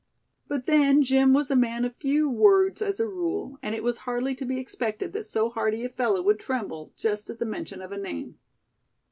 But 0.47 0.65
then 0.65 1.03
Jim 1.03 1.31
was 1.31 1.51
a 1.51 1.55
man 1.55 1.85
of 1.85 1.95
few 1.95 2.27
words 2.27 2.81
as 2.81 2.99
a 2.99 3.05
rule; 3.05 3.59
and 3.61 3.75
it 3.75 3.83
was 3.83 3.99
hardly 3.99 4.33
to 4.33 4.45
be 4.45 4.57
expected 4.57 5.13
that 5.13 5.27
so 5.27 5.51
hardy 5.51 5.85
a 5.85 5.89
fellow 5.89 6.23
would 6.23 6.39
tremble, 6.39 6.91
just 6.97 7.29
at 7.29 7.37
the 7.37 7.45
mention 7.45 7.83
of 7.83 7.91
a 7.91 7.97
name. 7.99 8.39